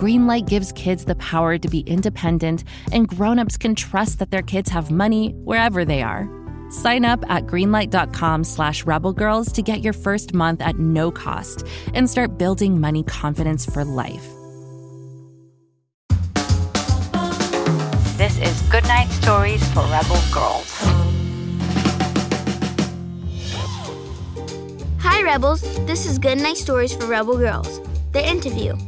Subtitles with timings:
[0.00, 4.70] Greenlight gives kids the power to be independent, and grown-ups can trust that their kids
[4.70, 6.26] have money wherever they are.
[6.70, 12.08] Sign up at greenlight.com slash rebelgirls to get your first month at no cost and
[12.08, 14.26] start building money confidence for life.
[18.16, 20.78] This is Goodnight Stories for Rebel Girls.
[25.00, 25.60] Hi, Rebels.
[25.84, 27.82] This is Goodnight Stories for Rebel Girls,
[28.12, 28.78] the interview.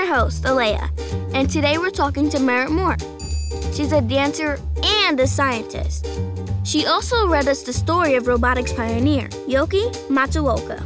[0.00, 0.90] Your host, Alea,
[1.34, 2.96] and today we're talking to Merritt Moore.
[3.74, 6.08] She's a dancer and a scientist.
[6.64, 10.80] She also read us the story of robotics pioneer, Yoky Matsuoka.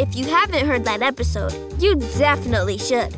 [0.00, 3.14] If you haven't heard that episode, you definitely should.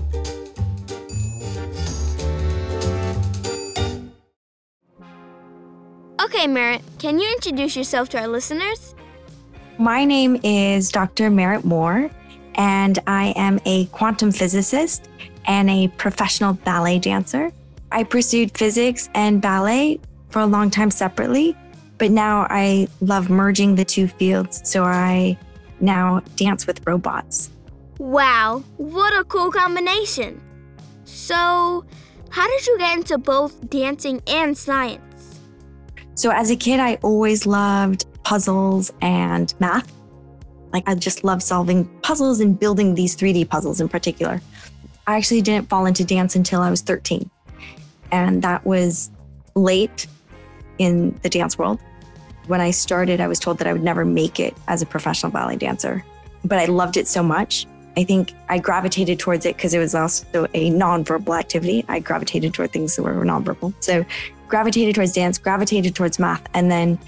[6.20, 8.96] Okay, Merritt, can you introduce yourself to our listeners?
[9.78, 11.30] My name is Dr.
[11.30, 12.10] Merritt Moore,
[12.54, 15.08] and I am a quantum physicist
[15.46, 17.52] and a professional ballet dancer.
[17.90, 20.00] I pursued physics and ballet
[20.30, 21.56] for a long time separately,
[21.98, 24.62] but now I love merging the two fields.
[24.64, 25.36] So I
[25.80, 27.50] now dance with robots.
[27.98, 30.40] Wow, what a cool combination!
[31.04, 31.84] So,
[32.30, 35.40] how did you get into both dancing and science?
[36.14, 39.92] So, as a kid, I always loved puzzles and math.
[40.72, 44.40] Like, I just love solving puzzles and building these 3D puzzles in particular.
[45.06, 47.28] I actually didn't fall into dance until I was 13.
[48.10, 49.10] And that was
[49.54, 50.06] late
[50.78, 51.80] in the dance world.
[52.46, 55.30] When I started, I was told that I would never make it as a professional
[55.30, 56.04] ballet dancer,
[56.44, 57.66] but I loved it so much.
[57.96, 61.84] I think I gravitated towards it because it was also a nonverbal activity.
[61.88, 63.74] I gravitated toward things that were nonverbal.
[63.80, 64.04] So
[64.48, 66.98] gravitated towards dance, gravitated towards math, and then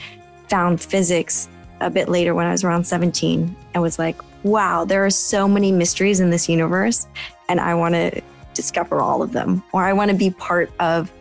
[0.48, 1.48] found physics
[1.84, 5.46] a bit later when I was around 17 and was like, wow, there are so
[5.46, 7.06] many mysteries in this universe,
[7.48, 8.22] and I want to
[8.54, 11.12] discover all of them, or I want to be part of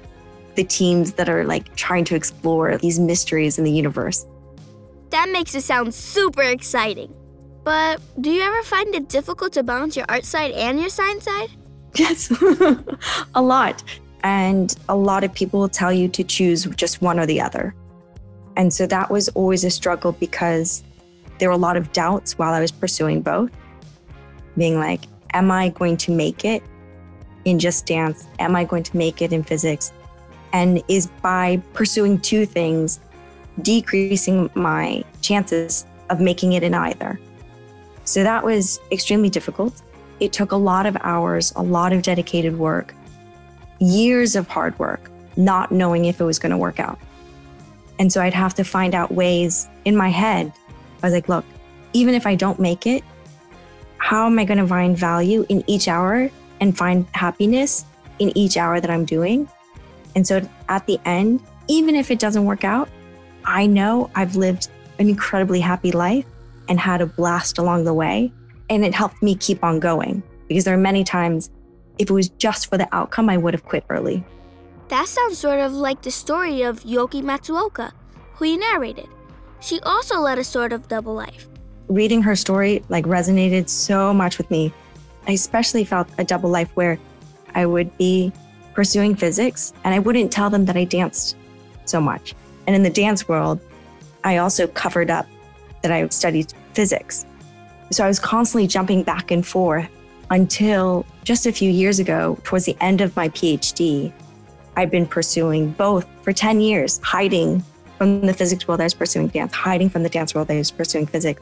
[0.55, 4.25] the teams that are like trying to explore these mysteries in the universe.
[5.09, 7.13] That makes it sound super exciting.
[7.63, 11.25] But do you ever find it difficult to balance your art side and your science
[11.25, 11.49] side?
[11.95, 12.31] Yes,
[13.35, 13.83] a lot.
[14.23, 17.75] And a lot of people will tell you to choose just one or the other.
[18.55, 20.83] And so that was always a struggle because
[21.39, 23.51] there were a lot of doubts while I was pursuing both,
[24.57, 25.01] being like,
[25.33, 26.63] am I going to make it
[27.45, 28.27] in just dance?
[28.39, 29.91] Am I going to make it in physics?
[30.53, 32.99] And is by pursuing two things
[33.61, 37.19] decreasing my chances of making it in either?
[38.05, 39.81] So that was extremely difficult.
[40.19, 42.93] It took a lot of hours, a lot of dedicated work
[43.79, 46.99] years of hard work, not knowing if it was going to work out.
[47.99, 50.51] And so I'd have to find out ways in my head.
[51.01, 51.45] I was like, look,
[51.93, 53.03] even if I don't make it,
[53.97, 57.85] how am I going to find value in each hour and find happiness
[58.19, 59.47] in each hour that I'm doing?
[60.15, 62.89] And so at the end, even if it doesn't work out,
[63.45, 66.25] I know I've lived an incredibly happy life
[66.69, 68.31] and had a blast along the way.
[68.69, 71.49] And it helped me keep on going because there are many times
[71.99, 74.23] if it was just for the outcome, I would have quit early.
[74.93, 77.93] That sounds sort of like the story of Yoky Matsuoka,
[78.35, 79.07] who you narrated.
[79.59, 81.47] She also led a sort of double life.
[81.87, 84.71] Reading her story like resonated so much with me.
[85.27, 86.99] I especially felt a double life where
[87.55, 88.31] I would be
[88.75, 91.37] pursuing physics and I wouldn't tell them that I danced
[91.85, 92.35] so much.
[92.67, 93.59] And in the dance world,
[94.23, 95.25] I also covered up
[95.81, 97.25] that I studied physics.
[97.89, 99.89] So I was constantly jumping back and forth
[100.29, 104.13] until just a few years ago, towards the end of my PhD,
[104.75, 107.63] I'd been pursuing both for 10 years, hiding
[107.97, 110.71] from the physics world I was pursuing dance, hiding from the dance world I was
[110.71, 111.41] pursuing physics.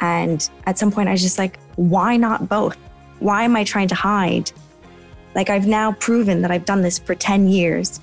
[0.00, 2.76] And at some point, I was just like, why not both?
[3.20, 4.50] Why am I trying to hide?
[5.34, 8.00] Like, I've now proven that I've done this for 10 years,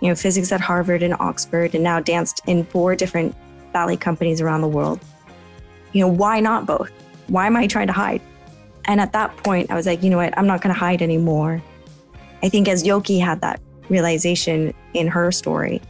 [0.00, 3.34] you know, physics at Harvard and Oxford, and now danced in four different
[3.72, 5.00] ballet companies around the world.
[5.92, 6.90] You know, why not both?
[7.28, 8.20] Why am I trying to hide?
[8.86, 10.36] And at that point, I was like, you know what?
[10.36, 11.62] I'm not going to hide anymore.
[12.42, 15.80] I think as Yoky had that realization in her story,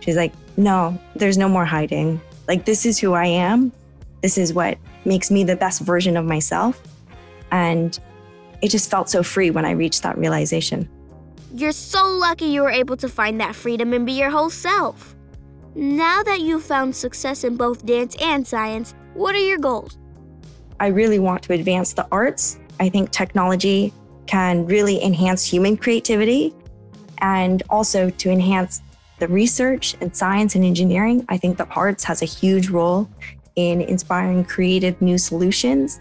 [0.00, 2.20] she's like, no, there's no more hiding.
[2.48, 3.72] Like, this is who I am.
[4.22, 6.82] This is what makes me the best version of myself.
[7.50, 7.98] And
[8.62, 10.88] it just felt so free when I reached that realization.
[11.54, 15.16] You're so lucky you were able to find that freedom and be your whole self.
[15.74, 19.98] Now that you've found success in both dance and science, what are your goals?
[20.78, 22.58] I really want to advance the arts.
[22.78, 23.92] I think technology
[24.26, 26.54] can really enhance human creativity
[27.20, 28.82] and also to enhance
[29.18, 31.24] the research and science and engineering.
[31.28, 33.08] I think the arts has a huge role
[33.56, 35.98] in inspiring creative new solutions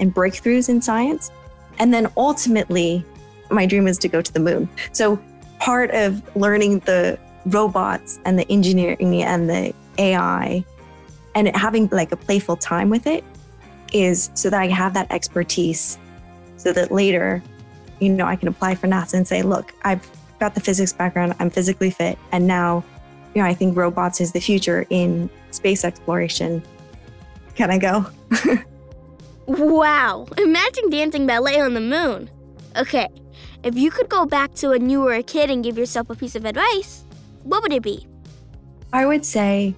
[0.00, 1.30] and breakthroughs in science.
[1.78, 3.04] And then ultimately,
[3.50, 4.68] my dream is to go to the moon.
[4.92, 5.18] So
[5.58, 10.64] part of learning the robots and the engineering and the AI
[11.34, 13.24] and having like a playful time with it
[13.92, 15.98] is so that I have that expertise
[16.56, 17.42] so that later,
[18.00, 20.06] you know, I can apply for NASA and say, look, I've
[20.38, 22.18] got the physics background, I'm physically fit.
[22.32, 22.84] And now,
[23.34, 26.62] you know, I think robots is the future in space exploration.
[27.54, 28.06] Can I go?
[29.46, 32.30] wow, imagine dancing ballet on the moon.
[32.76, 33.08] Okay,
[33.62, 36.14] if you could go back to when you were a kid and give yourself a
[36.14, 37.04] piece of advice,
[37.42, 38.06] what would it be?
[38.92, 39.74] I would say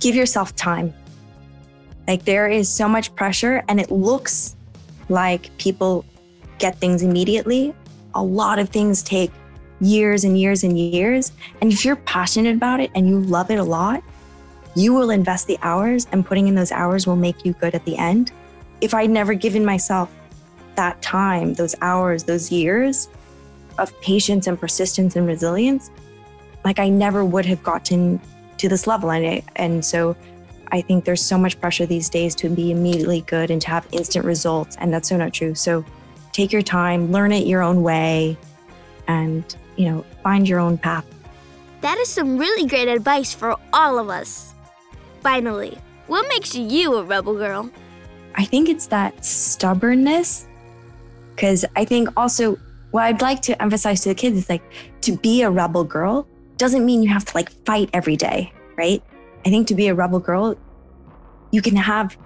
[0.00, 0.92] give yourself time.
[2.06, 4.56] Like there is so much pressure and it looks
[5.08, 6.04] like people
[6.58, 7.74] get things immediately.
[8.14, 9.30] A lot of things take
[9.80, 11.32] years and years and years.
[11.60, 14.02] And if you're passionate about it and you love it a lot,
[14.76, 17.84] you will invest the hours and putting in those hours will make you good at
[17.84, 18.32] the end.
[18.80, 20.10] If I'd never given myself
[20.76, 23.08] that time, those hours, those years
[23.78, 25.90] of patience and persistence and resilience,
[26.64, 28.20] like I never would have gotten
[28.58, 29.10] to this level.
[29.10, 30.16] And, I, and so
[30.68, 33.86] I think there's so much pressure these days to be immediately good and to have
[33.92, 34.76] instant results.
[34.78, 35.54] And that's so not true.
[35.54, 35.84] So
[36.32, 38.38] take your time, learn it your own way,
[39.08, 39.44] and,
[39.80, 41.06] you know, find your own path.
[41.80, 44.52] That is some really great advice for all of us.
[45.22, 47.70] Finally, what makes you a rebel girl?
[48.34, 50.46] I think it's that stubbornness.
[51.34, 52.58] Because I think also
[52.90, 54.62] what I'd like to emphasize to the kids is like
[55.00, 56.28] to be a rebel girl
[56.58, 59.02] doesn't mean you have to like fight every day, right?
[59.46, 60.58] I think to be a rebel girl,
[61.52, 62.18] you can have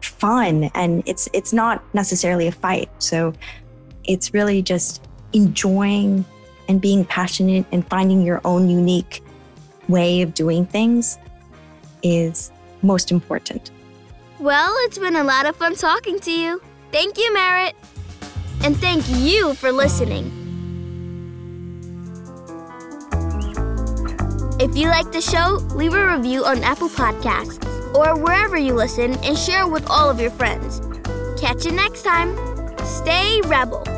[0.00, 2.90] fun and it's it's not necessarily a fight.
[2.98, 3.34] So
[4.02, 6.24] it's really just enjoying
[6.68, 9.22] and being passionate and finding your own unique
[9.88, 11.18] way of doing things
[12.02, 13.70] is most important.
[14.38, 16.62] Well, it's been a lot of fun talking to you.
[16.92, 17.74] Thank you, Merritt.
[18.62, 20.34] And thank you for listening.
[24.60, 27.64] If you like the show, leave a review on Apple Podcasts
[27.94, 30.80] or wherever you listen and share with all of your friends.
[31.40, 32.36] Catch you next time.
[32.84, 33.97] Stay rebel.